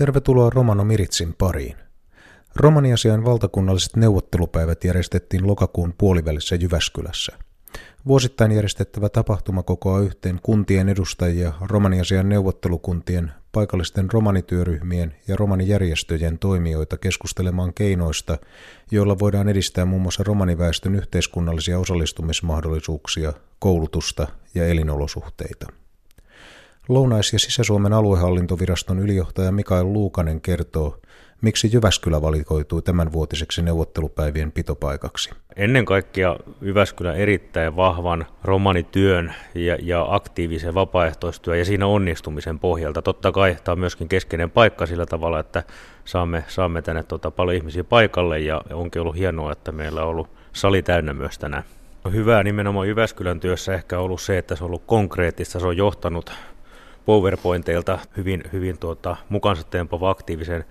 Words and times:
Tervetuloa 0.00 0.50
Romano 0.50 0.84
Miritsin 0.84 1.34
pariin. 1.38 1.76
Romaniasian 2.56 3.24
valtakunnalliset 3.24 3.96
neuvottelupäivät 3.96 4.84
järjestettiin 4.84 5.46
lokakuun 5.46 5.94
puolivälissä 5.98 6.56
Jyväskylässä. 6.56 7.38
Vuosittain 8.06 8.52
järjestettävä 8.52 9.08
tapahtuma 9.08 9.62
kokoaa 9.62 10.00
yhteen 10.00 10.40
kuntien 10.42 10.88
edustajia, 10.88 11.52
romaniasian 11.60 12.28
neuvottelukuntien, 12.28 13.32
paikallisten 13.52 14.12
romanityöryhmien 14.12 15.14
ja 15.28 15.36
romanijärjestöjen 15.36 16.38
toimijoita 16.38 16.98
keskustelemaan 16.98 17.74
keinoista, 17.74 18.38
joilla 18.90 19.18
voidaan 19.18 19.48
edistää 19.48 19.84
muun 19.84 20.02
muassa 20.02 20.22
romaniväestön 20.22 20.94
yhteiskunnallisia 20.94 21.78
osallistumismahdollisuuksia, 21.78 23.32
koulutusta 23.58 24.26
ja 24.54 24.66
elinolosuhteita. 24.66 25.79
Lounais- 26.88 27.32
ja 27.32 27.38
Sisä-Suomen 27.38 27.92
aluehallintoviraston 27.92 28.98
ylijohtaja 28.98 29.52
Mikael 29.52 29.92
Luukanen 29.92 30.40
kertoo, 30.40 30.96
miksi 31.42 31.70
Jyväskylä 31.72 32.22
valikoitui 32.22 32.82
tämänvuotiseksi 32.82 33.62
neuvottelupäivien 33.62 34.52
pitopaikaksi. 34.52 35.30
Ennen 35.56 35.84
kaikkea 35.84 36.36
Jyväskylän 36.60 37.16
erittäin 37.16 37.76
vahvan 37.76 38.26
romanityön 38.44 39.34
ja, 39.54 39.76
ja 39.82 40.06
aktiivisen 40.08 40.74
vapaaehtoistyön 40.74 41.58
ja 41.58 41.64
siinä 41.64 41.86
onnistumisen 41.86 42.58
pohjalta. 42.58 43.02
Totta 43.02 43.32
kai 43.32 43.56
tämä 43.64 43.72
on 43.72 43.78
myöskin 43.78 44.08
keskeinen 44.08 44.50
paikka 44.50 44.86
sillä 44.86 45.06
tavalla, 45.06 45.38
että 45.38 45.62
saamme, 46.04 46.44
saamme 46.48 46.82
tänne 46.82 47.02
tota 47.02 47.30
paljon 47.30 47.56
ihmisiä 47.56 47.84
paikalle 47.84 48.38
ja 48.38 48.62
onkin 48.72 49.02
ollut 49.02 49.16
hienoa, 49.16 49.52
että 49.52 49.72
meillä 49.72 50.02
on 50.02 50.08
ollut 50.08 50.30
sali 50.52 50.82
täynnä 50.82 51.12
myös 51.12 51.38
tänään. 51.38 51.64
Hyvää 52.12 52.42
nimenomaan 52.42 52.88
Jyväskylän 52.88 53.40
työssä 53.40 53.74
ehkä 53.74 53.98
ollut 53.98 54.20
se, 54.20 54.38
että 54.38 54.56
se 54.56 54.64
on 54.64 54.68
ollut 54.68 54.82
konkreettista, 54.86 55.60
se 55.60 55.66
on 55.66 55.76
johtanut 55.76 56.32
PowerPointeilta 57.04 57.98
hyvin, 58.16 58.42
hyvin 58.52 58.78
tuota, 58.78 59.16
mukansa 59.28 59.64
tempova 59.64 60.10
aktiivisen 60.10 60.64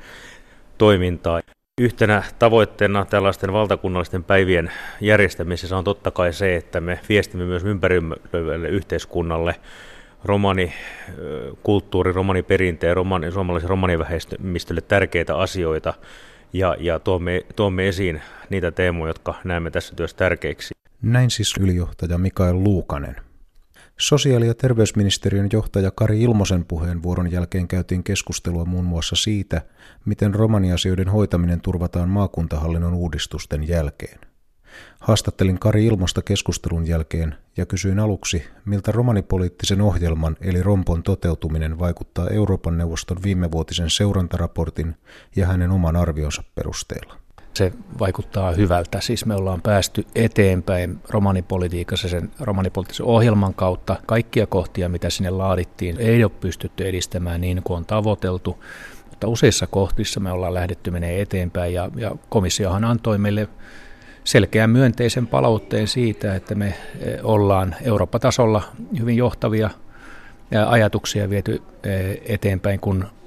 toimintaa. 0.78 1.42
Yhtenä 1.82 2.24
tavoitteena 2.40 3.06
tällaisten 3.06 3.54
valtakunnallisten 3.54 4.24
päivien 4.24 4.72
järjestämisessä 5.02 5.78
on 5.78 5.84
totta 5.84 6.12
kai 6.12 6.34
se, 6.34 6.56
että 6.56 6.82
me 6.82 7.00
viestimme 7.10 7.46
myös 7.46 7.64
ympäröivälle 7.64 8.70
yhteiskunnalle 8.70 9.56
romani 10.26 10.74
kulttuuri, 11.64 12.12
romani 12.12 12.44
perinteen, 12.44 12.96
romani, 12.96 13.32
suomalaisen 13.32 13.70
romanivähemmistölle 13.70 14.82
tärkeitä 14.82 15.38
asioita 15.38 15.94
ja, 16.54 16.76
ja 16.80 17.00
tuomme, 17.00 17.46
tuomme 17.56 17.88
esiin 17.88 18.22
niitä 18.50 18.72
teemoja, 18.72 19.10
jotka 19.10 19.36
näemme 19.44 19.72
tässä 19.72 19.96
työssä 19.96 20.18
tärkeiksi. 20.18 20.74
Näin 21.02 21.30
siis 21.30 21.58
ylijohtaja 21.60 22.18
Mikael 22.18 22.64
Luukanen. 22.64 23.16
Sosiaali- 24.02 24.48
ja 24.48 24.54
terveysministeriön 24.54 25.50
johtaja 25.54 25.92
Kari 25.92 26.22
Ilmosen 26.22 26.66
puheenvuoron 26.66 27.32
jälkeen 27.32 27.68
käytiin 27.68 28.04
keskustelua 28.04 28.66
muun 28.66 28.86
muassa 28.86 29.16
siitä, 29.16 29.62
miten 30.06 30.36
romaniasioiden 30.36 31.10
hoitaminen 31.10 31.62
turvataan 31.62 32.10
maakuntahallinnon 32.10 32.94
uudistusten 32.94 33.68
jälkeen. 33.68 34.20
Haastattelin 35.00 35.60
Kari 35.60 35.86
Ilmosta 35.86 36.22
keskustelun 36.22 36.88
jälkeen 36.88 37.36
ja 37.58 37.66
kysyin 37.66 38.00
aluksi, 38.00 38.44
miltä 38.66 38.92
romanipoliittisen 38.92 39.82
ohjelman 39.82 40.38
eli 40.42 40.64
Rompon 40.64 41.04
toteutuminen 41.04 41.80
vaikuttaa 41.80 42.30
Euroopan 42.30 42.78
neuvoston 42.78 43.18
viimevuotisen 43.24 43.90
seurantaraportin 43.90 44.96
ja 45.36 45.48
hänen 45.48 45.72
oman 45.72 45.96
arvionsa 45.96 46.44
perusteella 46.56 47.29
se 47.60 47.74
vaikuttaa 48.00 48.52
hyvältä. 48.52 49.02
Siis 49.02 49.26
me 49.26 49.36
ollaan 49.36 49.62
päästy 49.62 50.06
eteenpäin 50.16 51.00
romanipolitiikassa 51.10 52.10
sen 52.10 52.32
romanipoliittisen 52.40 53.06
ohjelman 53.06 53.54
kautta. 53.54 53.96
Kaikkia 54.06 54.48
kohtia, 54.48 54.90
mitä 54.90 55.10
sinne 55.10 55.30
laadittiin, 55.30 55.96
ei 56.00 56.24
ole 56.24 56.32
pystytty 56.40 56.88
edistämään 56.88 57.42
niin 57.42 57.62
kuin 57.64 57.78
on 57.78 57.86
tavoiteltu. 57.86 58.64
Mutta 59.10 59.28
useissa 59.28 59.68
kohdissa 59.68 60.20
me 60.20 60.32
ollaan 60.32 60.54
lähdetty 60.54 60.92
menee 60.92 61.22
eteenpäin 61.22 61.74
ja, 61.74 61.90
ja 61.96 62.12
komissiohan 62.30 62.84
antoi 62.84 63.18
meille 63.18 63.48
selkeän 64.24 64.70
myönteisen 64.70 65.28
palautteen 65.28 65.88
siitä, 65.88 66.36
että 66.36 66.56
me 66.56 66.68
eh, 66.68 67.20
ollaan 67.24 67.76
Eurooppa-tasolla 67.82 68.64
hyvin 69.00 69.18
johtavia 69.18 69.70
ajatuksia 70.68 71.30
viety 71.30 71.62
eh, 71.84 72.22
eteenpäin, 72.26 72.80
kun 72.80 73.04
eh, 73.04 73.19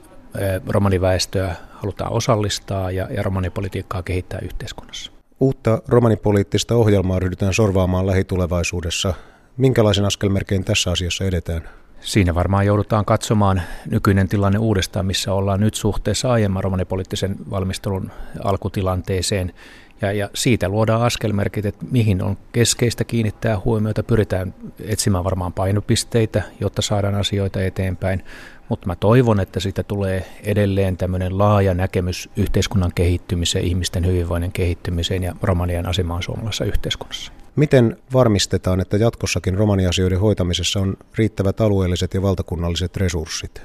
romaniväestöä 0.69 1.55
halutaan 1.71 2.13
osallistaa 2.13 2.91
ja, 2.91 3.09
ja 3.11 3.23
romanipolitiikkaa 3.23 4.03
kehittää 4.03 4.41
yhteiskunnassa. 4.43 5.13
Uutta 5.41 5.83
romanipoliittista 5.89 6.75
ohjelmaa 6.75 7.19
ryhdytään 7.19 7.55
sorvaamaan 7.55 8.07
lähitulevaisuudessa. 8.07 9.15
Minkälaisen 9.57 10.05
askelmerkein 10.05 10.65
tässä 10.65 10.91
asiassa 10.91 11.25
edetään? 11.25 11.63
Siinä 12.01 12.35
varmaan 12.35 12.67
joudutaan 12.67 13.05
katsomaan 13.05 13.63
nykyinen 13.91 14.29
tilanne 14.29 14.59
uudestaan, 14.59 15.07
missä 15.07 15.33
ollaan 15.33 15.61
nyt 15.61 15.75
suhteessa 15.75 16.33
aiemman 16.33 16.65
romanipoliittisen 16.65 17.37
valmistelun 17.51 18.11
alkutilanteeseen. 18.45 19.53
Ja, 20.01 20.13
ja 20.13 20.31
siitä 20.35 20.69
luodaan 20.69 21.03
askelmerkit, 21.03 21.67
että 21.67 21.85
mihin 21.91 22.23
on 22.23 22.37
keskeistä 22.53 23.05
kiinnittää 23.05 23.61
huomiota. 23.65 24.03
Pyritään 24.03 24.55
etsimään 24.81 25.25
varmaan 25.25 25.53
painopisteitä, 25.53 26.43
jotta 26.61 26.83
saadaan 26.83 27.15
asioita 27.15 27.63
eteenpäin. 27.63 28.25
Mutta 28.69 28.87
mä 28.87 28.97
toivon, 28.97 29.41
että 29.41 29.61
siitä 29.61 29.83
tulee 29.83 30.27
edelleen 30.45 30.97
tämmöinen 30.97 31.39
laaja 31.39 31.75
näkemys 31.75 32.31
yhteiskunnan 32.37 32.93
kehittymiseen, 32.95 33.65
ihmisten 33.65 34.07
hyvinvoinnin 34.07 34.53
kehittymiseen 34.53 35.23
ja 35.23 35.35
romanian 35.43 35.87
asemaan 35.87 36.23
suomalaisessa 36.23 36.65
yhteiskunnassa. 36.65 37.33
Miten 37.57 37.97
varmistetaan, 38.13 38.81
että 38.81 38.97
jatkossakin 38.97 39.55
romaniasioiden 39.55 40.21
hoitamisessa 40.21 40.81
on 40.81 40.97
riittävät 41.19 41.61
alueelliset 41.61 42.15
ja 42.15 42.23
valtakunnalliset 42.23 42.97
resurssit? 42.97 43.63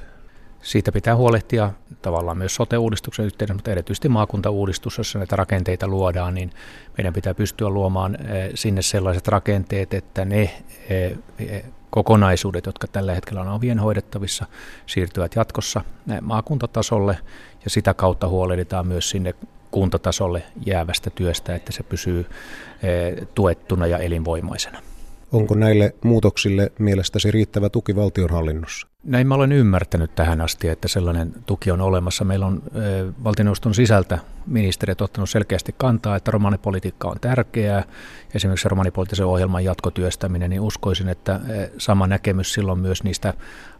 Siitä 0.62 0.92
pitää 0.92 1.16
huolehtia 1.16 1.72
tavallaan 2.02 2.38
myös 2.38 2.54
sote-uudistuksen 2.54 3.24
yhteydessä, 3.24 3.54
mutta 3.54 3.70
erityisesti 3.70 4.08
maakuntauudistus, 4.08 4.98
jossa 4.98 5.18
näitä 5.18 5.36
rakenteita 5.36 5.88
luodaan, 5.88 6.34
niin 6.34 6.50
meidän 6.96 7.12
pitää 7.12 7.34
pystyä 7.34 7.70
luomaan 7.70 8.14
eh, 8.14 8.50
sinne 8.54 8.82
sellaiset 8.82 9.28
rakenteet, 9.28 9.94
että 9.94 10.24
ne 10.24 10.42
eh, 10.88 11.18
eh, 11.38 11.64
kokonaisuudet, 11.90 12.66
jotka 12.66 12.86
tällä 12.86 13.14
hetkellä 13.14 13.40
on 13.40 13.48
ovien 13.48 13.78
hoidettavissa, 13.78 14.46
siirtyvät 14.86 15.36
jatkossa 15.36 15.84
maakuntatasolle 16.22 17.18
ja 17.64 17.70
sitä 17.70 17.94
kautta 17.94 18.28
huolehditaan 18.28 18.86
myös 18.86 19.10
sinne 19.10 19.34
kuntatasolle 19.70 20.42
jäävästä 20.66 21.10
työstä, 21.10 21.54
että 21.54 21.72
se 21.72 21.82
pysyy 21.82 22.26
tuettuna 23.34 23.86
ja 23.86 23.98
elinvoimaisena. 23.98 24.82
Onko 25.32 25.54
näille 25.54 25.94
muutoksille 26.04 26.72
mielestäsi 26.78 27.30
riittävä 27.30 27.68
tuki 27.68 27.96
valtionhallinnossa? 27.96 28.86
Näin 29.04 29.26
mä 29.26 29.34
olen 29.34 29.52
ymmärtänyt 29.52 30.14
tähän 30.14 30.40
asti, 30.40 30.68
että 30.68 30.88
sellainen 30.88 31.34
tuki 31.46 31.70
on 31.70 31.80
olemassa. 31.80 32.24
Meillä 32.24 32.46
on 32.46 32.62
valtioneuvoston 33.24 33.74
sisältä 33.74 34.18
ministerit 34.46 35.00
ottanut 35.00 35.30
selkeästi 35.30 35.74
kantaa, 35.78 36.16
että 36.16 36.30
romanipolitiikka 36.30 37.08
on 37.08 37.16
tärkeää. 37.20 37.84
Esimerkiksi 38.34 38.68
romanipoliittisen 38.68 39.26
ohjelman 39.26 39.64
jatkotyöstäminen, 39.64 40.50
niin 40.50 40.60
uskoisin, 40.60 41.08
että 41.08 41.40
sama 41.78 42.06
näkemys 42.06 42.52
silloin 42.52 42.78
myös 42.78 43.02
niistä 43.04 43.34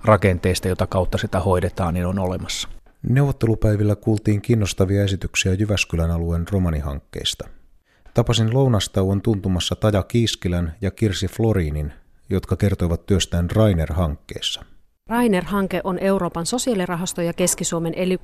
rakenteista, 0.04 0.68
jota 0.68 0.86
kautta 0.86 1.18
sitä 1.18 1.40
hoidetaan, 1.40 1.94
niin 1.94 2.06
on 2.06 2.18
olemassa. 2.18 2.68
Neuvottelupäivillä 3.08 3.96
kuultiin 3.96 4.42
kiinnostavia 4.42 5.04
esityksiä 5.04 5.54
Jyväskylän 5.54 6.10
alueen 6.10 6.44
romanihankkeista. 6.50 7.48
Tapasin 8.14 8.54
lounastauon 8.54 9.22
tuntumassa 9.22 9.76
Taja 9.76 10.02
Kiiskilän 10.02 10.74
ja 10.80 10.90
Kirsi 10.90 11.26
Florinin, 11.26 11.92
jotka 12.30 12.56
kertoivat 12.56 13.06
työstään 13.06 13.50
Rainer-hankkeessa. 13.50 14.64
Rainer-hanke 15.08 15.80
on 15.84 15.98
Euroopan 15.98 16.46
sosiaalirahasto 16.46 17.22
ja 17.22 17.32
Keski-Suomen 17.32 17.92
ely 17.96 18.16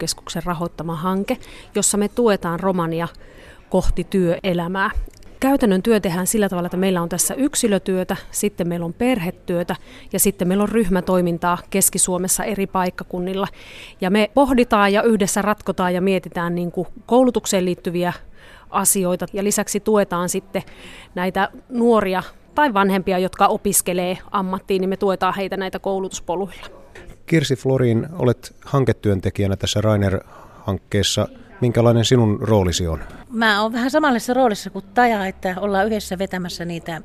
rahoittama 0.44 0.96
hanke, 0.96 1.36
jossa 1.74 1.98
me 1.98 2.08
tuetaan 2.08 2.60
Romania 2.60 3.08
kohti 3.70 4.06
työelämää. 4.10 4.90
Käytännön 5.40 5.82
työ 5.82 6.00
tehdään 6.00 6.26
sillä 6.26 6.48
tavalla, 6.48 6.66
että 6.66 6.76
meillä 6.76 7.02
on 7.02 7.08
tässä 7.08 7.34
yksilötyötä, 7.34 8.16
sitten 8.30 8.68
meillä 8.68 8.86
on 8.86 8.92
perhetyötä 8.92 9.76
ja 10.12 10.18
sitten 10.18 10.48
meillä 10.48 10.62
on 10.62 10.68
ryhmätoimintaa 10.68 11.58
Keski-Suomessa 11.70 12.44
eri 12.44 12.66
paikkakunnilla. 12.66 13.48
Ja 14.00 14.10
me 14.10 14.30
pohditaan 14.34 14.92
ja 14.92 15.02
yhdessä 15.02 15.42
ratkotaan 15.42 15.94
ja 15.94 16.00
mietitään 16.00 16.54
niin 16.54 16.72
kuin 16.72 16.88
koulutukseen 17.06 17.64
liittyviä 17.64 18.12
asioita 18.70 19.26
ja 19.32 19.44
lisäksi 19.44 19.80
tuetaan 19.80 20.28
sitten 20.28 20.62
näitä 21.14 21.48
nuoria 21.68 22.22
tai 22.54 22.74
vanhempia, 22.74 23.18
jotka 23.18 23.46
opiskelee 23.46 24.18
ammattiin, 24.30 24.80
niin 24.80 24.88
me 24.88 24.96
tuetaan 24.96 25.34
heitä 25.34 25.56
näitä 25.56 25.78
koulutuspoluilla. 25.78 26.66
Kirsi 27.26 27.56
Florin, 27.56 28.06
olet 28.18 28.56
hanketyöntekijänä 28.64 29.56
tässä 29.56 29.80
Rainer-hankkeessa. 29.80 31.28
Minkälainen 31.60 32.04
sinun 32.04 32.38
roolisi 32.40 32.86
on? 32.86 33.00
Mä 33.30 33.62
oon 33.62 33.72
vähän 33.72 33.90
samanlaisessa 33.90 34.34
roolissa 34.34 34.70
kuin 34.70 34.84
Taja, 34.94 35.26
että 35.26 35.54
ollaan 35.60 35.86
yhdessä 35.86 36.18
vetämässä 36.18 36.64
niitä 36.64 37.02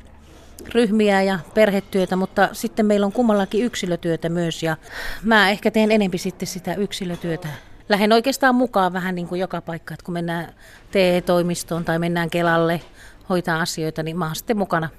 ryhmiä 0.73 1.21
ja 1.21 1.39
perhetyötä, 1.53 2.15
mutta 2.15 2.49
sitten 2.51 2.85
meillä 2.85 3.05
on 3.05 3.11
kummallakin 3.11 3.65
yksilötyötä 3.65 4.29
myös 4.29 4.63
ja 4.63 4.77
mä 5.23 5.49
ehkä 5.49 5.71
teen 5.71 5.91
enempi 5.91 6.17
sitten 6.17 6.47
sitä 6.47 6.73
yksilötyötä. 6.73 7.47
Lähden 7.89 8.13
oikeastaan 8.13 8.55
mukaan 8.55 8.93
vähän 8.93 9.15
niin 9.15 9.27
kuin 9.27 9.41
joka 9.41 9.61
paikka, 9.61 9.93
että 9.93 10.05
kun 10.05 10.13
mennään 10.13 10.53
TE-toimistoon 10.91 11.85
tai 11.85 11.99
mennään 11.99 12.29
Kelalle 12.29 12.81
hoitaa 13.29 13.59
asioita, 13.61 14.03
niin 14.03 14.17
mä 14.17 14.25
oon 14.25 14.35
sitten 14.35 14.57
mukana 14.57 14.89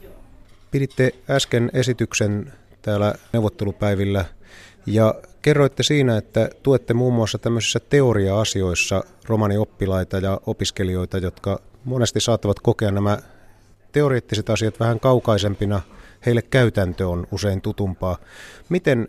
Piditte 0.71 1.11
äsken 1.31 1.71
esityksen 1.75 2.53
täällä 2.83 3.15
neuvottelupäivillä. 3.33 4.25
Ja 4.87 5.15
kerroitte 5.43 5.83
siinä, 5.83 6.17
että 6.17 6.51
tuette 6.63 6.95
muun 6.95 7.15
muassa 7.15 7.39
tämmöisissä 7.39 7.81
teoria-asioissa 7.81 9.05
romanioppilaita 9.27 10.17
ja 10.19 10.41
opiskelijoita, 10.47 11.19
jotka 11.19 11.61
monesti 11.85 12.21
saattavat 12.21 12.61
kokea 12.61 12.91
nämä 12.91 13.19
teoreettiset 13.93 14.51
asiat 14.51 14.81
vähän 14.81 15.01
kaukaisempina. 15.01 15.81
Heille 16.27 16.43
käytäntö 16.43 17.09
on 17.09 17.27
usein 17.33 17.61
tutumpaa. 17.61 18.19
Miten 18.69 19.09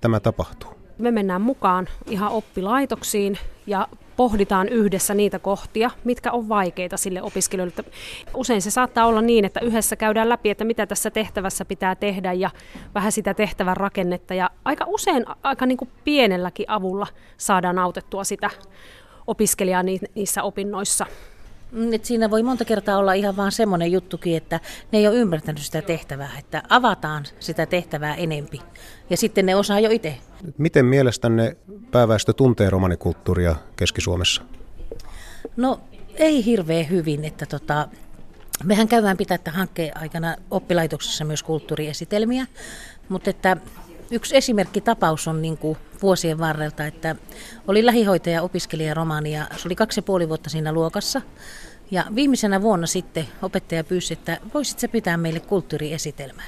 tämä 0.00 0.20
tapahtuu? 0.20 0.83
Me 0.98 1.10
mennään 1.10 1.40
mukaan 1.40 1.88
ihan 2.10 2.32
oppilaitoksiin 2.32 3.38
ja 3.66 3.88
pohditaan 4.16 4.68
yhdessä 4.68 5.14
niitä 5.14 5.38
kohtia, 5.38 5.90
mitkä 6.04 6.32
on 6.32 6.48
vaikeita 6.48 6.96
sille 6.96 7.22
opiskelijoille. 7.22 7.84
Usein 8.34 8.62
se 8.62 8.70
saattaa 8.70 9.06
olla 9.06 9.22
niin, 9.22 9.44
että 9.44 9.60
yhdessä 9.60 9.96
käydään 9.96 10.28
läpi, 10.28 10.50
että 10.50 10.64
mitä 10.64 10.86
tässä 10.86 11.10
tehtävässä 11.10 11.64
pitää 11.64 11.94
tehdä 11.94 12.32
ja 12.32 12.50
vähän 12.94 13.12
sitä 13.12 13.34
tehtävän 13.34 13.76
rakennetta. 13.76 14.34
Ja 14.34 14.50
aika 14.64 14.84
usein 14.88 15.24
aika 15.42 15.66
niin 15.66 15.78
kuin 15.78 15.90
pienelläkin 16.04 16.70
avulla 16.70 17.06
saadaan 17.36 17.78
autettua 17.78 18.24
sitä 18.24 18.50
opiskelijaa 19.26 19.82
niissä 20.14 20.42
opinnoissa. 20.42 21.06
Mm, 21.72 21.92
et 21.92 22.04
siinä 22.04 22.30
voi 22.30 22.42
monta 22.42 22.64
kertaa 22.64 22.98
olla 22.98 23.12
ihan 23.12 23.36
vaan 23.36 23.52
semmoinen 23.52 23.92
juttukin, 23.92 24.36
että 24.36 24.60
ne 24.92 24.98
ei 24.98 25.06
ole 25.06 25.16
ymmärtänyt 25.16 25.62
sitä 25.62 25.82
tehtävää, 25.82 26.30
että 26.38 26.62
avataan 26.68 27.24
sitä 27.40 27.66
tehtävää 27.66 28.14
enempi 28.14 28.60
ja 29.10 29.16
sitten 29.16 29.46
ne 29.46 29.56
osaa 29.56 29.80
jo 29.80 29.90
itse. 29.90 30.16
Miten 30.58 30.84
mielestänne 30.84 31.56
pääväestö 31.90 32.32
tuntee 32.32 32.70
romanikulttuuria 32.70 33.56
Keski-Suomessa? 33.76 34.42
No 35.56 35.80
ei 36.14 36.44
hirveän 36.44 36.90
hyvin, 36.90 37.24
että 37.24 37.46
tota, 37.46 37.88
mehän 38.64 38.88
käydään 38.88 39.16
pitää 39.16 39.38
hankkeen 39.50 39.96
aikana 39.96 40.36
oppilaitoksessa 40.50 41.24
myös 41.24 41.42
kulttuuriesitelmiä, 41.42 42.46
mutta 43.08 43.30
että 43.30 43.56
yksi 44.10 44.36
esimerkkitapaus 44.36 45.28
on 45.28 45.42
niin 45.42 45.58
kuin 45.58 45.78
vuosien 46.02 46.38
varrelta, 46.38 46.86
että 46.86 47.16
oli 47.68 47.86
lähihoitaja 47.86 48.42
opiskelija 48.42 48.94
romania, 48.94 49.46
se 49.56 49.68
oli 49.68 49.74
kaksi 49.74 49.98
ja 49.98 50.02
puoli 50.02 50.28
vuotta 50.28 50.50
siinä 50.50 50.72
luokassa. 50.72 51.22
Ja 51.90 52.04
viimeisenä 52.14 52.62
vuonna 52.62 52.86
sitten 52.86 53.28
opettaja 53.42 53.84
pyysi, 53.84 54.12
että 54.12 54.38
voisit 54.54 54.78
se 54.78 54.88
pitää 54.88 55.16
meille 55.16 55.40
kulttuuriesitelmää. 55.40 56.44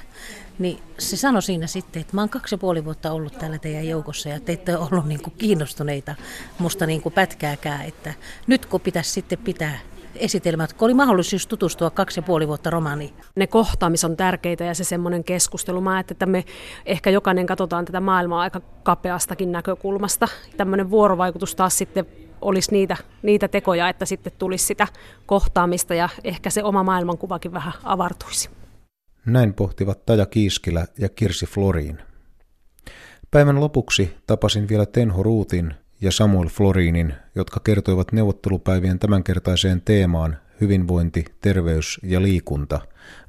Niin 0.58 0.78
se 0.98 1.16
sanoi 1.16 1.42
siinä 1.42 1.66
sitten, 1.66 2.00
että 2.00 2.14
mä 2.14 2.22
oon 2.22 2.28
kaksi 2.28 2.54
ja 2.54 2.58
puoli 2.58 2.84
vuotta 2.84 3.12
ollut 3.12 3.38
täällä 3.38 3.58
teidän 3.58 3.88
joukossa 3.88 4.28
ja 4.28 4.40
te 4.40 4.52
ette 4.52 4.76
ole 4.76 4.88
ollut 4.92 5.06
niin 5.06 5.22
kuin 5.22 5.34
kiinnostuneita 5.38 6.14
musta 6.58 6.86
niin 6.86 7.02
kuin 7.02 7.12
pätkääkään, 7.12 7.84
että 7.84 8.14
nyt 8.46 8.66
kun 8.66 8.80
pitäisi 8.80 9.10
sitten 9.10 9.38
pitää 9.38 9.78
esitelmät, 10.20 10.72
kun 10.72 10.86
oli 10.86 10.94
mahdollisuus 10.94 11.46
tutustua 11.46 11.90
kaksi 11.90 12.18
ja 12.18 12.22
puoli 12.22 12.48
vuotta 12.48 12.70
romaaniin. 12.70 13.14
Ne 13.36 13.46
kohtaamiset 13.46 14.10
on 14.10 14.16
tärkeitä 14.16 14.64
ja 14.64 14.74
se 14.74 14.84
semmoinen 14.84 15.24
keskustelu. 15.24 15.80
Mä 15.80 16.00
että 16.00 16.26
me 16.26 16.44
ehkä 16.86 17.10
jokainen 17.10 17.46
katsotaan 17.46 17.84
tätä 17.84 18.00
maailmaa 18.00 18.40
aika 18.40 18.60
kapeastakin 18.82 19.52
näkökulmasta. 19.52 20.28
Tämmöinen 20.56 20.90
vuorovaikutus 20.90 21.54
taas 21.54 21.78
sitten 21.78 22.06
olisi 22.40 22.72
niitä, 22.72 22.96
niitä 23.22 23.48
tekoja, 23.48 23.88
että 23.88 24.04
sitten 24.04 24.32
tulisi 24.38 24.66
sitä 24.66 24.86
kohtaamista 25.26 25.94
ja 25.94 26.08
ehkä 26.24 26.50
se 26.50 26.64
oma 26.64 26.82
maailmankuvakin 26.82 27.52
vähän 27.52 27.72
avartuisi. 27.84 28.50
Näin 29.26 29.54
pohtivat 29.54 30.06
Taja 30.06 30.26
Kiiskilä 30.26 30.86
ja 30.98 31.08
Kirsi 31.08 31.46
Floriin. 31.46 31.98
Päivän 33.30 33.60
lopuksi 33.60 34.16
tapasin 34.26 34.68
vielä 34.68 34.86
Tenho 34.86 35.22
Ruutin 35.22 35.74
ja 36.00 36.12
Samuel 36.12 36.48
Floriinin, 36.48 37.14
jotka 37.34 37.60
kertoivat 37.60 38.12
neuvottelupäivien 38.12 38.98
tämänkertaiseen 38.98 39.82
teemaan 39.84 40.36
hyvinvointi, 40.60 41.24
terveys 41.40 42.00
ja 42.02 42.22
liikunta 42.22 42.80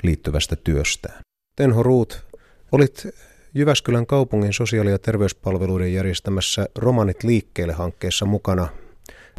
liittyvästä 0.04 0.56
työstään. 0.56 1.20
Tenho 1.56 1.84
Ruut, 1.84 2.28
olit 2.72 3.08
Jyväskylän 3.54 4.06
kaupungin 4.06 4.54
sosiaali- 4.54 4.92
ja 4.92 5.00
terveyspalveluiden 5.00 5.94
järjestämässä 5.94 6.68
Romanit 6.76 7.24
liikkeelle 7.24 7.74
hankkeessa 7.74 8.26
mukana. 8.26 8.68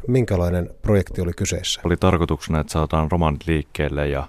Minkälainen 0.09 0.71
projekti 0.83 1.21
oli 1.21 1.33
kyseessä? 1.33 1.81
Oli 1.85 1.97
tarkoituksena, 1.97 2.61
että 2.61 2.73
saadaan 2.73 3.11
romanit 3.11 3.47
liikkeelle 3.47 4.09
ja, 4.09 4.29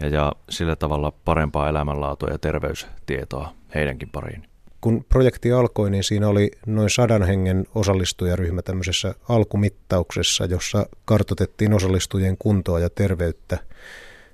ja, 0.00 0.08
ja 0.08 0.32
sillä 0.50 0.76
tavalla 0.76 1.12
parempaa 1.24 1.68
elämänlaatua 1.68 2.28
ja 2.28 2.38
terveystietoa 2.38 3.52
heidänkin 3.74 4.08
pariin 4.08 4.48
kun 4.86 5.04
projekti 5.08 5.52
alkoi, 5.52 5.90
niin 5.90 6.04
siinä 6.04 6.28
oli 6.28 6.50
noin 6.66 6.90
sadan 6.90 7.22
hengen 7.22 7.66
osallistujaryhmä 7.74 8.62
tämmöisessä 8.62 9.14
alkumittauksessa, 9.28 10.44
jossa 10.44 10.86
kartotettiin 11.04 11.74
osallistujien 11.74 12.36
kuntoa 12.38 12.80
ja 12.80 12.90
terveyttä. 12.90 13.58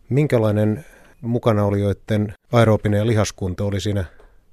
Minkälainen 0.09 0.85
mukana 1.21 1.65
oli 1.65 1.81
joiden 1.81 2.35
aerobinen 2.53 2.99
ja 2.99 3.07
lihaskunto 3.07 3.67
oli 3.67 3.81
siinä 3.81 4.05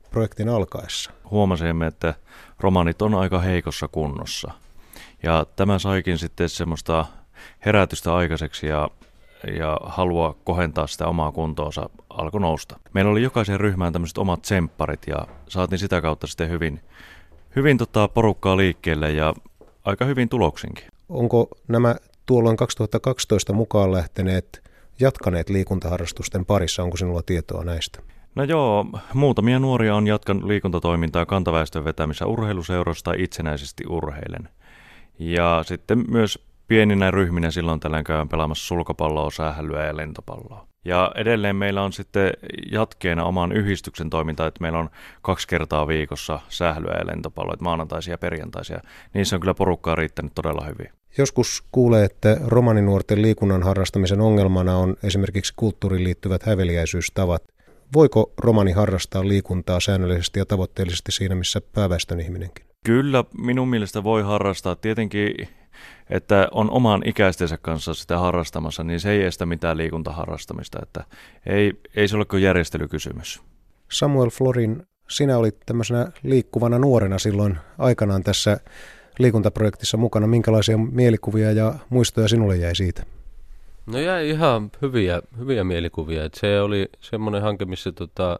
projektin 0.10 0.50
alkaessa? 0.50 1.12
Huomasimme, 1.31 1.88
että 1.88 2.13
romanit 2.60 3.02
on 3.02 3.16
aika 3.16 3.40
heikossa 3.40 3.88
kunnossa. 3.88 4.52
Ja 5.24 5.45
tämä 5.56 5.80
saikin 5.80 6.18
sitten 6.18 6.50
semmoista 6.50 7.06
herätystä 7.66 8.16
aikaiseksi 8.16 8.68
ja 8.68 8.90
ja 9.58 9.78
halua 9.84 10.36
kohentaa 10.44 10.88
sitä 10.88 11.08
omaa 11.08 11.32
kuntoonsa 11.32 11.90
alkoi 12.10 12.42
nousta. 12.42 12.80
Meillä 12.94 13.12
oli 13.12 13.24
jokaisen 13.24 13.60
ryhmään 13.60 13.94
tämmöiset 13.94 14.18
omat 14.18 14.42
tsempparit 14.42 15.08
ja 15.08 15.28
saatiin 15.48 15.80
sitä 15.80 16.02
kautta 16.02 16.28
sitten 16.28 16.50
hyvin, 16.50 16.80
hyvin 17.56 17.78
tota 17.78 18.08
porukkaa 18.08 18.58
liikkeelle 18.58 19.12
ja 19.12 19.34
aika 19.86 20.06
hyvin 20.06 20.30
tuloksinkin. 20.30 20.86
Onko 21.10 21.48
nämä 21.68 21.96
tuolloin 22.26 22.58
2012 22.58 23.54
mukaan 23.54 23.92
lähteneet 23.92 24.64
jatkaneet 25.00 25.50
liikuntaharrastusten 25.50 26.46
parissa? 26.46 26.84
Onko 26.84 26.98
sinulla 26.98 27.22
tietoa 27.26 27.64
näistä? 27.64 28.00
No 28.36 28.44
joo, 28.44 28.86
muutamia 29.14 29.60
nuoria 29.60 29.96
on 29.96 30.08
jatkanut 30.08 30.44
liikuntatoimintaa 30.44 31.26
kantaväestön 31.26 31.86
vetämissä 31.86 32.26
urheiluseurosta 32.26 33.14
itsenäisesti 33.18 33.84
urheilen. 33.90 34.50
Ja 35.20 35.64
sitten 35.68 36.06
myös 36.08 36.49
pieninä 36.69 37.12
ryhminä 37.12 37.51
silloin 37.51 37.80
tällöin 37.80 38.04
käydään 38.04 38.30
pelaamassa 38.30 38.68
sulkapalloa, 38.68 39.31
sählyä 39.31 39.86
ja 39.86 39.98
lentopalloa. 39.98 40.68
Ja 40.86 41.12
edelleen 41.16 41.56
meillä 41.56 41.83
on 41.83 41.94
sitten 41.94 42.31
jatkeena 42.71 43.24
oman 43.24 43.51
yhdistyksen 43.51 44.10
toiminta, 44.10 44.48
että 44.48 44.62
meillä 44.62 44.80
on 44.80 44.89
kaksi 45.21 45.48
kertaa 45.48 45.88
viikossa 45.88 46.39
sählyä 46.50 46.95
ja 47.00 47.07
lentopalloa, 47.07 47.54
että 47.54 47.63
maanantaisia 47.63 48.13
ja 48.13 48.18
perjantaisia. 48.18 48.81
Niissä 49.13 49.36
on 49.36 49.39
kyllä 49.39 49.54
porukkaa 49.54 49.95
riittänyt 49.95 50.31
todella 50.36 50.66
hyvin. 50.66 50.92
Joskus 51.18 51.63
kuulee, 51.71 52.06
että 52.06 52.38
romaninuorten 52.45 53.21
liikunnan 53.21 53.63
harrastamisen 53.63 54.21
ongelmana 54.21 54.77
on 54.77 54.95
esimerkiksi 55.04 55.54
kulttuuriin 55.56 56.04
liittyvät 56.04 56.44
häveliäisyystavat. 56.44 57.44
Voiko 57.94 58.33
romani 58.38 58.71
harrastaa 58.71 59.27
liikuntaa 59.27 59.80
säännöllisesti 59.80 60.39
ja 60.39 60.45
tavoitteellisesti 60.45 61.12
siinä, 61.12 61.36
missä 61.36 61.62
pääväestön 61.74 62.19
ihminenkin? 62.19 62.66
Kyllä, 62.86 63.24
minun 63.42 63.68
mielestä 63.68 64.04
voi 64.04 64.21
harrastaa. 64.21 64.75
Tietenkin 64.75 65.33
että 66.10 66.48
on 66.52 66.72
oman 66.72 67.02
ikäistensä 67.06 67.57
kanssa 67.57 67.94
sitä 67.94 68.18
harrastamassa, 68.19 68.83
niin 68.83 69.00
se 69.00 69.12
ei 69.12 69.24
estä 69.24 69.45
mitään 69.45 69.78
liikuntaharrastamista, 69.78 70.80
että 70.81 71.04
ei, 71.45 71.74
ei 71.95 72.07
se 72.07 72.16
ole 72.16 72.26
kuin 72.26 72.44
järjestelykysymys. 72.44 73.42
Samuel 73.92 74.30
Florin, 74.30 74.83
sinä 75.09 75.38
olit 75.38 75.57
tämmöisenä 75.66 76.12
liikkuvana 76.24 76.80
nuorena 76.80 77.19
silloin 77.19 77.57
aikanaan 77.78 78.24
tässä 78.24 78.59
liikuntaprojektissa 79.19 79.98
mukana. 79.98 80.28
Minkälaisia 80.28 80.78
mielikuvia 80.78 81.52
ja 81.52 81.76
muistoja 81.90 82.28
sinulle 82.28 82.57
jäi 82.57 82.76
siitä? 82.76 83.04
No 83.86 84.00
jäi 84.00 84.30
ihan 84.30 84.71
hyviä, 84.81 85.21
hyviä 85.38 85.64
mielikuvia. 85.64 86.26
Et 86.26 86.33
se 86.33 86.62
oli 86.62 86.90
semmoinen 87.00 87.42
hanke, 87.42 87.66
missä 87.66 87.92
tota, 87.92 88.40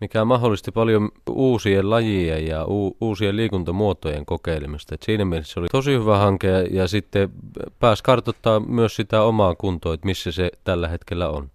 mikä 0.00 0.24
mahdollisti 0.24 0.72
paljon 0.72 1.08
uusien 1.30 1.90
lajien 1.90 2.46
ja 2.46 2.64
u- 2.64 2.96
uusien 3.00 3.36
liikuntamuotojen 3.36 4.26
kokeilemista. 4.26 4.94
Et 4.94 5.02
siinä 5.02 5.24
mielessä 5.24 5.54
se 5.54 5.60
oli 5.60 5.68
tosi 5.72 5.92
hyvä 5.92 6.18
hanke 6.18 6.48
ja 6.70 6.88
sitten 6.88 7.30
pääsi 7.78 8.02
kartoittaa 8.02 8.60
myös 8.60 8.96
sitä 8.96 9.22
omaa 9.22 9.54
kuntoa, 9.54 9.94
että 9.94 10.06
missä 10.06 10.32
se 10.32 10.50
tällä 10.64 10.88
hetkellä 10.88 11.28
on. 11.28 11.50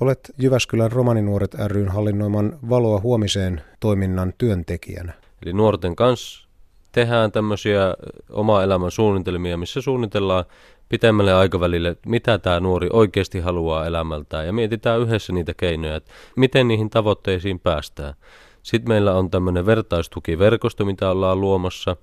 Olet 0.00 0.32
Jyväskylän 0.38 0.92
Romaninuoret 0.92 1.54
ryn 1.66 1.88
hallinnoiman 1.88 2.58
Valoa 2.68 3.00
huomiseen 3.00 3.60
toiminnan 3.80 4.32
työntekijänä. 4.38 5.12
Eli 5.42 5.52
nuorten 5.52 5.96
kanssa 5.96 6.48
tehdään 6.92 7.32
tämmöisiä 7.32 7.94
oma 8.30 8.62
elämän 8.62 8.90
suunnitelmia, 8.90 9.56
missä 9.56 9.80
suunnitellaan 9.80 10.44
pitemmälle 10.88 11.32
aikavälille, 11.32 11.96
mitä 12.06 12.38
tämä 12.38 12.60
nuori 12.60 12.88
oikeasti 12.92 13.40
haluaa 13.40 13.86
elämältään 13.86 14.46
ja 14.46 14.52
mietitään 14.52 15.00
yhdessä 15.00 15.32
niitä 15.32 15.54
keinoja, 15.56 15.96
että 15.96 16.12
miten 16.36 16.68
niihin 16.68 16.90
tavoitteisiin 16.90 17.60
päästään. 17.60 18.14
Sitten 18.62 18.88
meillä 18.88 19.14
on 19.14 19.30
tämmöinen 19.30 19.66
vertaistukiverkosto, 19.66 20.84
mitä 20.84 21.10
ollaan 21.10 21.40
luomassa 21.40 21.96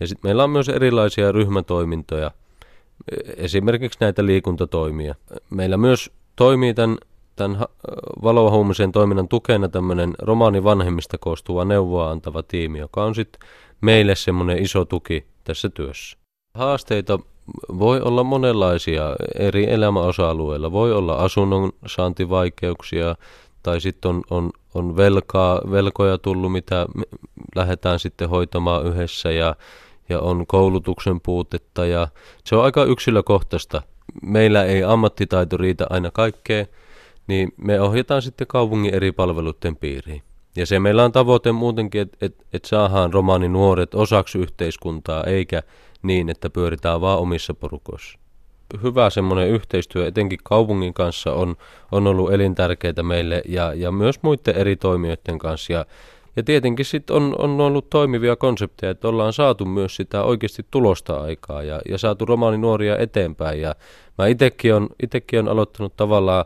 ja 0.00 0.06
sitten 0.06 0.28
meillä 0.28 0.44
on 0.44 0.50
myös 0.50 0.68
erilaisia 0.68 1.32
ryhmätoimintoja, 1.32 2.30
esimerkiksi 3.36 3.98
näitä 4.00 4.26
liikuntatoimia. 4.26 5.14
Meillä 5.50 5.76
myös 5.76 6.10
toimii 6.36 6.74
tämän, 6.74 6.98
tämän 7.36 7.58
valohuumisen 8.22 8.92
toiminnan 8.92 9.28
tukena 9.28 9.68
tämmöinen 9.68 10.14
romaani 10.18 10.64
vanhemmista 10.64 11.18
koostuva 11.18 11.64
neuvoa 11.64 12.10
antava 12.10 12.42
tiimi, 12.42 12.78
joka 12.78 13.04
on 13.04 13.14
sitten 13.14 13.48
meille 13.80 14.14
semmoinen 14.14 14.58
iso 14.58 14.84
tuki 14.84 15.26
tässä 15.44 15.68
työssä. 15.68 16.18
Haasteita 16.54 17.18
voi 17.78 18.00
olla 18.00 18.24
monenlaisia 18.24 19.16
eri 19.38 19.70
elämäosa-alueilla. 19.70 20.72
Voi 20.72 20.92
olla 20.92 21.14
asunnon 21.14 21.72
saantivaikeuksia 21.86 23.14
tai 23.62 23.80
sitten 23.80 24.08
on, 24.10 24.22
on 24.30 24.50
on 24.74 24.96
velkaa, 24.96 25.60
velkoja 25.70 26.18
tullut, 26.18 26.52
mitä 26.52 26.86
lähdetään 27.54 27.98
sitten 27.98 28.28
hoitamaan 28.28 28.86
yhdessä 28.86 29.30
ja, 29.30 29.56
ja 30.08 30.20
on 30.20 30.46
koulutuksen 30.46 31.20
puutetta 31.20 31.86
ja 31.86 32.08
se 32.44 32.56
on 32.56 32.64
aika 32.64 32.84
yksilökohtaista. 32.84 33.82
Meillä 34.22 34.64
ei 34.64 34.84
ammattitaito 34.84 35.56
riitä 35.56 35.86
aina 35.90 36.10
kaikkeen, 36.10 36.66
niin 37.26 37.52
me 37.56 37.80
ohjataan 37.80 38.22
sitten 38.22 38.46
kaupungin 38.46 38.94
eri 38.94 39.12
palveluiden 39.12 39.76
piiriin. 39.76 40.22
Ja 40.56 40.66
se 40.66 40.80
meillä 40.80 41.04
on 41.04 41.12
tavoite 41.12 41.52
muutenkin, 41.52 42.00
että 42.00 42.16
et, 42.20 42.46
et 42.52 42.64
saadaan 42.64 43.12
romani 43.12 43.48
nuoret 43.48 43.94
osaksi 43.94 44.38
yhteiskuntaa, 44.38 45.24
eikä 45.24 45.62
niin, 46.04 46.28
että 46.28 46.50
pyöritään 46.50 47.00
vaan 47.00 47.18
omissa 47.18 47.54
porukoissa. 47.54 48.18
Hyvä 48.82 49.10
semmoinen 49.10 49.48
yhteistyö, 49.48 50.06
etenkin 50.06 50.38
kaupungin 50.44 50.94
kanssa, 50.94 51.32
on, 51.32 51.56
on 51.92 52.06
ollut 52.06 52.32
elintärkeää 52.32 53.02
meille 53.02 53.42
ja, 53.48 53.74
ja 53.74 53.92
myös 53.92 54.22
muiden 54.22 54.56
eri 54.56 54.76
toimijoiden 54.76 55.38
kanssa. 55.38 55.72
Ja, 55.72 55.86
ja 56.36 56.42
tietenkin 56.42 56.84
sitten 56.84 57.16
on, 57.16 57.34
on 57.38 57.60
ollut 57.60 57.90
toimivia 57.90 58.36
konsepteja, 58.36 58.90
että 58.90 59.08
ollaan 59.08 59.32
saatu 59.32 59.64
myös 59.64 59.96
sitä 59.96 60.22
oikeasti 60.22 60.66
tulosta 60.70 61.20
aikaa 61.20 61.62
ja, 61.62 61.80
ja 61.88 61.98
saatu 61.98 62.26
romaani 62.26 62.58
nuoria 62.58 62.98
eteenpäin. 62.98 63.60
Ja 63.60 63.74
mä 64.18 64.26
itsekin 64.26 64.74
on, 64.74 64.88
on 65.38 65.48
aloittanut 65.48 65.96
tavallaan 65.96 66.44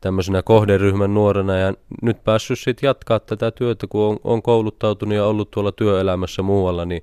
tämmöisenä 0.00 0.42
kohderyhmän 0.42 1.14
nuorena 1.14 1.58
ja 1.58 1.74
nyt 2.02 2.24
päässyt 2.24 2.58
sitten 2.58 2.86
jatkaa 2.86 3.20
tätä 3.20 3.50
työtä, 3.50 3.86
kun 3.86 4.02
on, 4.02 4.16
on 4.24 4.42
kouluttautunut 4.42 5.14
ja 5.14 5.26
ollut 5.26 5.50
tuolla 5.50 5.72
työelämässä 5.72 6.42
muualla, 6.42 6.84
niin, 6.84 7.02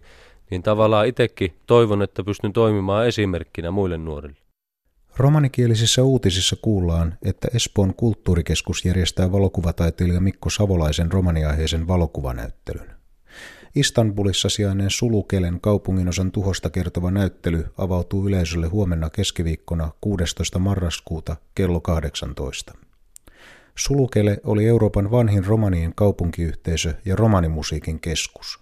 niin 0.52 0.64
tavallaan 0.64 1.08
itsekin 1.08 1.54
toivon, 1.68 2.02
että 2.02 2.24
pystyn 2.24 2.54
toimimaan 2.54 3.08
esimerkkinä 3.08 3.72
muille 3.72 3.98
nuorille. 3.98 4.38
Romanikielisissä 5.18 6.04
uutisissa 6.04 6.56
kuullaan, 6.62 7.18
että 7.26 7.48
Espoon 7.54 7.94
kulttuurikeskus 7.94 8.86
järjestää 8.86 9.32
valokuvataiteilija 9.32 10.22
Mikko 10.22 10.50
Savolaisen 10.50 11.12
romaniaiheisen 11.12 11.88
valokuvanäyttelyn. 11.88 12.92
Istanbulissa 13.76 14.50
sijainneen 14.50 14.90
Sulukelen 14.90 15.62
kaupunginosan 15.62 16.32
tuhosta 16.32 16.70
kertova 16.70 17.12
näyttely 17.12 17.66
avautuu 17.78 18.28
yleisölle 18.28 18.68
huomenna 18.68 19.10
keskiviikkona 19.10 19.92
16. 20.02 20.60
marraskuuta 20.60 21.36
kello 21.56 21.82
18. 21.82 22.74
Sulukele 23.76 24.38
oli 24.44 24.68
Euroopan 24.68 25.12
vanhin 25.12 25.46
romanien 25.46 25.94
kaupunkiyhteisö 25.96 26.94
ja 27.06 27.16
romanimusiikin 27.16 28.00
keskus. 28.00 28.60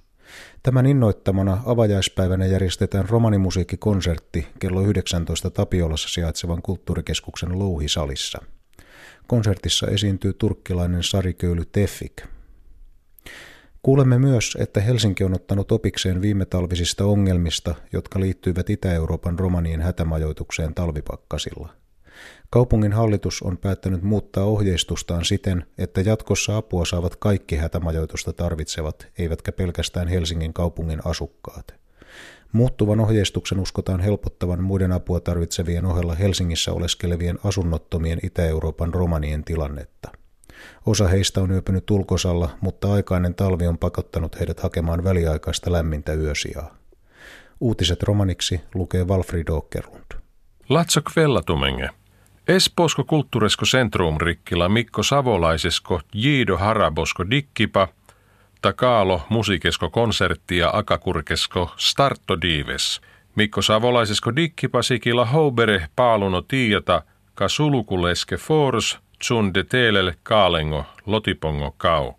Tämän 0.64 0.86
innoittamana 0.86 1.62
avajaispäivänä 1.66 2.46
järjestetään 2.46 3.10
romanimusiikkikonsertti 3.10 4.48
kello 4.60 4.82
19 4.82 5.50
Tapiolassa 5.50 6.10
sijaitsevan 6.10 6.62
kulttuurikeskuksen 6.62 7.60
Louhisalissa. 7.60 8.42
Konsertissa 9.28 9.88
esiintyy 9.88 10.34
turkkilainen 10.34 11.04
sariköyly 11.04 11.66
Tefik. 11.66 12.24
Kuulemme 13.82 14.20
myös, 14.20 14.58
että 14.60 14.82
Helsinki 14.82 15.24
on 15.24 15.34
ottanut 15.34 15.72
opikseen 15.72 16.22
viime 16.22 16.46
talvisista 16.46 17.06
ongelmista, 17.06 17.76
jotka 17.94 18.20
liittyivät 18.20 18.70
Itä-Euroopan 18.70 19.40
romanien 19.40 19.82
hätämajoitukseen 19.82 20.74
talvipakkasilla. 20.76 21.74
Kaupungin 22.50 22.94
hallitus 22.94 23.42
on 23.42 23.58
päättänyt 23.58 24.04
muuttaa 24.04 24.44
ohjeistustaan 24.44 25.26
siten, 25.26 25.66
että 25.78 26.02
jatkossa 26.02 26.58
apua 26.58 26.86
saavat 26.86 27.16
kaikki 27.16 27.56
hätämajoitusta 27.56 28.34
tarvitsevat, 28.34 29.08
eivätkä 29.18 29.52
pelkästään 29.52 30.08
Helsingin 30.08 30.54
kaupungin 30.54 31.02
asukkaat. 31.06 31.74
Muuttuvan 32.52 33.00
ohjeistuksen 33.00 33.60
uskotaan 33.60 34.00
helpottavan 34.00 34.64
muiden 34.64 34.92
apua 34.92 35.20
tarvitsevien 35.20 35.86
ohella 35.86 36.16
Helsingissä 36.16 36.74
oleskelevien 36.74 37.40
asunnottomien 37.44 38.20
Itä-Euroopan 38.24 38.94
romanien 38.94 39.44
tilannetta. 39.44 40.12
Osa 40.86 41.08
heistä 41.08 41.42
on 41.42 41.52
yöpynyt 41.52 41.92
ulkosalla, 41.92 42.50
mutta 42.62 42.94
aikainen 42.94 43.36
talvi 43.36 43.68
on 43.68 43.78
pakottanut 43.78 44.40
heidät 44.40 44.60
hakemaan 44.60 45.04
väliaikaista 45.04 45.72
lämmintä 45.72 46.14
yösijaa. 46.14 46.78
Uutiset 47.60 48.04
romaniksi 48.04 48.62
lukee 48.76 49.04
Walfrid 49.04 49.48
Åkerlund. 49.48 50.22
Latso 50.70 51.02
kvellatumenge. 51.14 51.90
Espoosko 52.50 53.04
kulttuuresko 53.04 53.66
centrum 53.66 54.18
rikkila 54.18 54.70
Mikko 54.70 55.04
Savolaisesko 55.04 56.02
Jiido 56.14 56.58
Harabosko 56.58 57.30
Dikkipa 57.30 57.88
Takaalo 58.62 59.22
musikesko 59.30 59.90
konserttia 59.90 60.70
akakurkesko 60.74 61.72
Starto 61.78 62.42
Dives. 62.42 63.02
Mikko 63.36 63.62
Savolaisesko 63.62 64.36
Dikkipa 64.36 64.82
sikila 64.82 65.26
Houbere 65.26 65.88
Paaluno 65.96 66.42
Tiiata 66.42 67.02
Kasulukuleske 67.36 68.38
Fors 68.38 69.00
Tsunde 69.20 69.64
Teelel 69.64 70.14
Kaalengo 70.24 70.86
Lotipongo 71.06 71.76
Kau. 71.78 72.14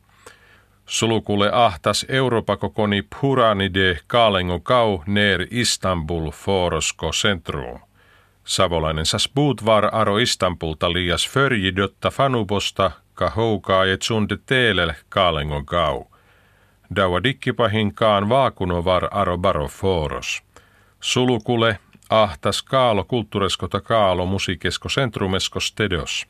Sulukule 0.86 1.50
ahtas 1.52 2.06
Europakokoni 2.08 3.02
Puranide 3.20 3.98
Kaalengo 4.06 4.60
Kau 4.60 5.02
Neer 5.06 5.46
Istanbul 5.50 6.30
Forosko 6.30 7.10
Centrum. 7.10 7.89
Savolainen 8.44 9.06
sasbuut 9.06 9.64
var 9.64 9.88
aro 9.92 10.18
Istanbulta 10.18 10.92
lias 10.92 11.28
förjidotta 11.28 12.10
fanubosta 12.10 12.90
ka 13.14 13.30
houkaa 13.30 13.84
et 13.84 14.02
sunde 14.02 14.36
teelel 14.46 14.92
kaalengo 15.08 15.62
gau. 15.62 16.04
Daua 16.96 17.22
dikkipahin 17.22 17.94
kaan 17.94 18.28
vaakuno 18.28 18.84
var 18.84 19.08
aro 19.10 19.38
baro 19.38 19.68
foros. 19.68 20.42
Sulukule 21.00 21.78
ahtas 22.10 22.62
kaalo 22.62 23.04
kulttuureskota 23.04 23.80
kaalo 23.80 24.26
musiikesko 24.26 24.88
centrumesko 24.88 25.60
stedos. 25.60 26.26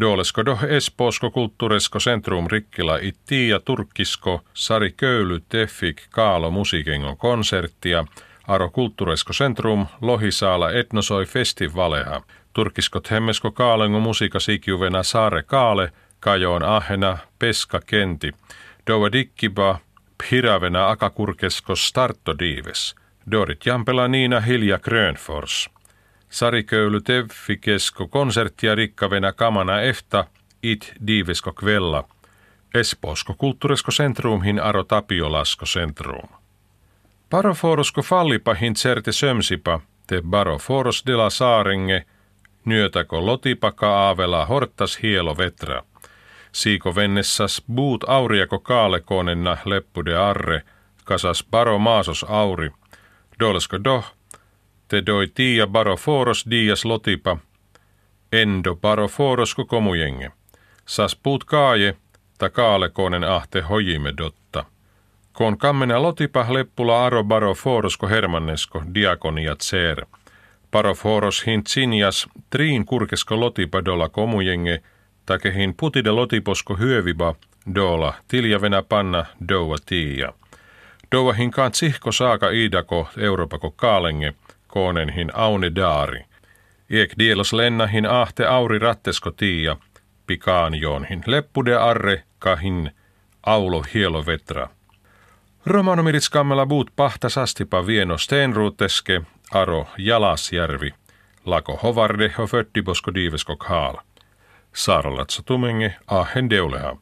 Dolesko 0.00 0.44
doh 0.44 0.64
espoosko 0.64 1.30
kulttuuresko 1.30 1.98
centrum 1.98 2.46
rikkila 2.46 2.98
ittia 3.02 3.60
turkkisko 3.60 4.40
sari 4.54 4.92
köyly 4.92 5.40
teffik 5.48 6.02
kaalo 6.10 6.50
musiikengon 6.50 7.16
konserttia– 7.16 8.04
Aro 8.48 8.70
Kulttuuresko 8.70 9.32
Centrum, 9.32 9.86
Lohisaala 10.00 10.72
etnosoi 10.72 11.26
festivaleha. 11.26 12.22
Turkiskot 12.52 13.10
hemmesko 13.10 13.50
kaalengo 13.50 14.00
musiika 14.00 14.40
sikjuvena 14.40 15.02
saare 15.02 15.42
kaale, 15.42 15.92
kajoon 16.20 16.62
ahena, 16.62 17.18
peska 17.38 17.80
kenti. 17.86 18.32
Doa 18.86 19.12
dikkiba, 19.12 19.78
piravena 20.30 20.88
akakurkesko 20.88 21.76
starto 21.76 22.38
diives. 22.38 22.94
Dorit 23.30 23.66
jampela 23.66 24.08
Niina 24.08 24.40
Hilja 24.40 24.78
Grönfors. 24.78 25.70
Sariköyly 26.30 27.00
teffikesko 27.00 28.06
konserttia 28.06 28.74
rikkavena 28.74 29.32
kamana 29.32 29.80
efta, 29.80 30.24
it 30.62 30.92
diivesko 31.06 31.52
kvella. 31.52 32.04
Espoosko 32.74 33.34
kulttuuresko 33.34 33.92
centrumhin 33.92 34.60
aro 34.60 34.84
Tapiolasko 34.84 35.66
centrum. 35.66 36.28
Paroforosko 37.30 38.02
fallipahin 38.02 38.74
certe 38.74 39.12
sömsipa, 39.12 39.80
te 40.06 40.22
baroforos 40.22 41.02
de 41.06 41.16
la 41.16 41.30
saarenge, 41.30 42.04
nyötäko 42.64 43.26
lotipaka 43.26 43.88
aavela 43.88 44.46
hortas 44.46 45.02
hielo 45.02 45.34
vetra. 45.38 45.82
Siiko 46.52 46.94
vennessas 46.94 47.62
buut 47.74 48.04
auriako 48.06 48.58
kaalekonenna 48.58 49.56
leppude 49.64 50.16
arre, 50.16 50.62
kasas 51.04 51.44
baro 51.50 51.78
maasos 51.78 52.24
auri. 52.28 52.70
Dolsko 53.40 53.84
doh, 53.84 54.04
te 54.88 55.06
doi 55.06 55.28
tiia 55.28 55.66
baroforos 55.66 56.44
dias 56.50 56.84
lotipa, 56.84 57.36
endo 58.32 58.76
baroforosko 58.76 59.64
komujenge. 59.64 60.30
Sas 60.86 61.16
puut 61.16 61.44
kaaje, 61.44 61.96
ta 62.38 62.50
kaalekonen 62.50 63.24
ahte 63.24 63.60
hojime 63.60 64.12
dotta. 64.16 64.47
Kon 65.38 65.58
kammena 65.58 66.02
lotipa 66.02 66.46
leppula 66.48 67.06
aro 67.06 67.24
baro 67.24 67.54
forosko 67.54 68.08
hermannesko 68.08 68.82
diakonia 68.94 69.56
tser. 69.56 70.06
Paro 70.70 70.94
foros 70.94 71.46
hin 71.46 71.62
sinjas 71.66 72.26
triin 72.50 72.84
kurkesko 72.84 73.40
lotipa 73.40 73.84
dola 73.84 74.08
komujenge, 74.08 74.82
takehin 75.26 75.74
putide 75.74 76.10
lotiposko 76.10 76.76
hyöviba 76.76 77.34
dola 77.74 78.14
tiljavena 78.28 78.82
panna 78.82 79.24
doua 79.48 79.76
tiia. 79.86 80.32
Doua 81.12 81.32
hin 81.32 81.50
kaan 81.50 81.72
tsihko 81.72 82.12
saaka 82.12 82.50
iidako 82.50 83.08
Euroopako 83.16 83.70
kaalenge, 83.70 84.34
koonenhin 84.66 85.30
aune 85.34 85.70
daari. 85.74 86.24
Iek 86.90 87.14
dielos 87.18 87.52
lennahin 87.52 88.06
ahte 88.06 88.46
auri 88.46 88.78
rattesko 88.78 89.30
tiia, 89.30 89.76
pikaan 90.26 90.80
joonhin 90.80 91.22
leppude 91.26 91.76
arre 91.76 92.22
kahin 92.38 92.90
aulo 93.42 93.84
hielo 93.94 94.26
vetra. 94.26 94.68
Romanomiris 95.68 96.30
kammela 96.30 96.66
buut 96.66 96.90
pahta 96.96 97.28
sastipa 97.28 97.86
vieno 97.86 98.18
stenruuteske, 98.18 99.20
aro 99.52 99.86
jalasjärvi, 99.98 100.94
lako 101.44 101.76
hovarde 101.82 102.32
ho 102.38 102.46
föttibosko 102.46 103.14
diivesko 103.14 103.56
kaal. 103.56 103.96
Saaralatsa 104.72 105.42
tumenge 105.42 105.94
ahen 106.06 106.50
deuleha. 106.50 106.96